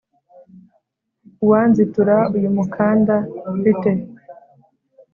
[1.43, 3.15] Uwanzitura uyu mukanda
[3.55, 3.89] mfite